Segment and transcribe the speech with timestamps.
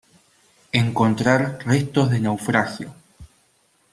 [0.83, 2.89] encontrar restos de naufragio